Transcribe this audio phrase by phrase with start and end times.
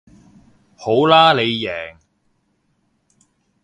[0.75, 1.95] 好啦你贏